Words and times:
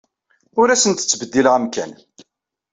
Ur 0.59 0.67
asent-ttbeddileɣ 0.69 1.55
amkan. 1.57 1.91